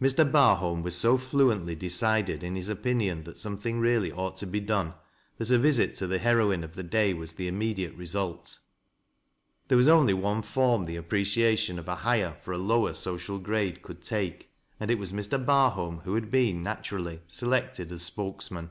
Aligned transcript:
Mr. 0.00 0.28
Barholm 0.28 0.82
was 0.82 0.96
so 0.96 1.16
fluently 1.16 1.76
decided 1.76 2.42
in 2.42 2.56
his 2.56 2.68
opinion 2.68 3.22
that 3.22 3.38
something 3.38 3.78
really 3.78 4.10
ought 4.10 4.36
to 4.38 4.44
be 4.44 4.58
done, 4.58 4.92
that 5.38 5.52
a 5.52 5.56
visit 5.56 5.94
to 5.94 6.08
the 6.08 6.18
liei 6.18 6.40
o 6.44 6.50
ine 6.50 6.64
of 6.64 6.74
the 6.74 6.82
day 6.82 7.14
was 7.14 7.34
the 7.34 7.46
immediate 7.46 7.94
result. 7.94 8.58
There 9.68 9.78
was 9.78 9.86
only 9.86 10.14
one 10.14 10.42
form 10.42 10.82
the 10.84 10.96
appreciation 10.96 11.78
of 11.78 11.86
a 11.86 11.94
higher 11.94 12.36
for 12.42 12.50
a 12.50 12.58
lower 12.58 12.92
social 12.92 13.38
grade 13.38 13.82
could 13.82 14.02
take, 14.02 14.50
and 14.80 14.90
it 14.90 14.98
was 14.98 15.12
Mr. 15.12 15.38
Barholm 15.44 16.00
who 16.02 16.14
had 16.16 16.28
been, 16.32 16.64
naturally, 16.64 17.20
selected 17.28 17.92
as 17.92 18.02
spokesman. 18.02 18.70